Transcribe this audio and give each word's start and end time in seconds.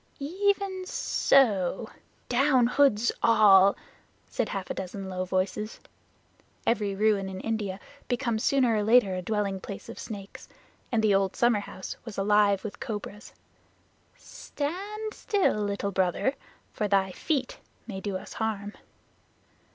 "Even 0.17 0.83
ssso! 0.85 1.87
Down 2.27 2.65
hoods 2.65 3.11
all!" 3.21 3.75
said 4.27 4.49
half 4.49 4.71
a 4.71 4.73
dozen 4.73 5.07
low 5.07 5.25
voices 5.25 5.79
(every 6.65 6.95
ruin 6.95 7.29
in 7.29 7.39
India 7.41 7.79
becomes 8.07 8.43
sooner 8.43 8.73
or 8.77 8.81
later 8.81 9.13
a 9.13 9.21
dwelling 9.21 9.59
place 9.61 9.89
of 9.89 9.99
snakes, 9.99 10.49
and 10.91 11.03
the 11.03 11.13
old 11.13 11.35
summerhouse 11.35 11.97
was 12.03 12.17
alive 12.17 12.63
with 12.63 12.79
cobras). 12.79 13.31
"Stand 14.15 15.13
still, 15.13 15.57
Little 15.61 15.91
Brother, 15.91 16.33
for 16.73 16.87
thy 16.87 17.11
feet 17.11 17.59
may 17.85 18.01
do 18.01 18.17
us 18.17 18.33
harm." 18.33 18.73